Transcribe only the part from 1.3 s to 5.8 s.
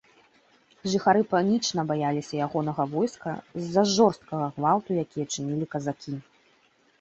панічна баяліся ягонага войска з-за жорсткага гвалту, які чынілі